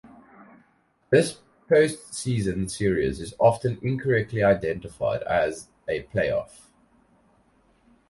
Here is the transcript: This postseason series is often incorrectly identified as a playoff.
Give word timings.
This 1.11 1.37
postseason 1.69 2.71
series 2.71 3.19
is 3.19 3.35
often 3.37 3.77
incorrectly 3.83 4.41
identified 4.41 5.21
as 5.21 5.67
a 5.87 6.01
playoff. 6.11 6.71